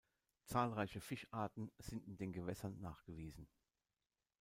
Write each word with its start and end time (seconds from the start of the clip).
Zahlreiche 0.45 0.99
Fischarten 0.99 1.71
sind 1.77 2.07
in 2.07 2.17
den 2.17 2.31
Gewässern 2.31 2.75
nachgewiesen. 2.81 3.47